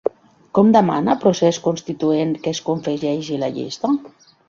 Com 0.59 0.71
demana 0.75 1.17
Procés 1.25 1.61
Constituent 1.67 2.35
que 2.43 2.57
es 2.57 2.65
confegeixi 2.71 3.43
la 3.45 3.55
llista? 3.61 3.97